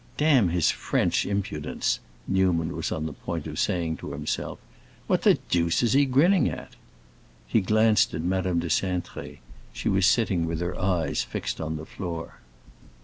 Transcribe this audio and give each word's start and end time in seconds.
"Damn 0.17 0.49
his 0.49 0.71
French 0.71 1.27
impudence!" 1.27 1.99
Newman 2.27 2.75
was 2.75 2.91
on 2.91 3.05
the 3.05 3.13
point 3.13 3.45
of 3.45 3.59
saying 3.59 3.97
to 3.97 4.13
himself. 4.13 4.57
"What 5.05 5.21
the 5.21 5.35
deuce 5.49 5.83
is 5.83 5.93
he 5.93 6.05
grinning 6.07 6.49
at?" 6.49 6.75
He 7.47 7.61
glanced 7.61 8.11
at 8.15 8.23
Madame 8.23 8.57
de 8.57 8.67
Cintré; 8.67 9.37
she 9.71 9.89
was 9.89 10.07
sitting 10.07 10.47
with 10.47 10.59
her 10.59 10.75
eyes 10.75 11.21
fixed 11.21 11.61
on 11.61 11.75
the 11.77 11.85
floor. 11.85 12.39